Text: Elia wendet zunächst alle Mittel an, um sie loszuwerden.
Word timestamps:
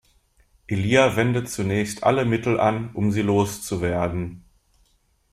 Elia 0.65 1.15
wendet 1.15 1.47
zunächst 1.47 2.03
alle 2.03 2.25
Mittel 2.25 2.59
an, 2.59 2.89
um 2.95 3.11
sie 3.11 3.21
loszuwerden. 3.21 4.43